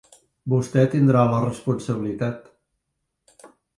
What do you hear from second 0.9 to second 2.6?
tindrà la responsabilitat.